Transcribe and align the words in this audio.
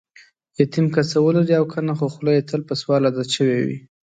یتیم 0.59 0.87
که 0.93 1.01
څه 1.09 1.17
ولري 1.25 1.53
او 1.59 1.65
کنه، 1.73 1.93
خوخوله 1.99 2.31
یې 2.35 2.41
تل 2.49 2.61
په 2.69 2.73
سوال 2.81 3.01
عادت 3.05 3.29
شوې 3.37 3.57
وي. 3.65 3.77